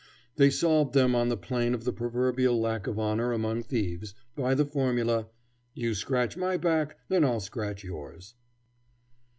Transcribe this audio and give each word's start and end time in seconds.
They 0.35 0.49
solved 0.49 0.95
them 0.95 1.13
on 1.13 1.29
the 1.29 1.37
plane 1.37 1.75
of 1.75 1.83
the 1.83 1.93
proverbial 1.93 2.59
lack 2.59 2.87
of 2.87 2.97
honor 2.97 3.31
among 3.33 3.61
thieves, 3.61 4.15
by 4.35 4.55
the 4.55 4.65
formula, 4.65 5.27
"You 5.75 5.93
scratch 5.93 6.35
my 6.35 6.57
back, 6.57 6.97
and 7.11 7.23
I'll 7.23 7.39
scratch 7.39 7.83
yours." 7.83 8.33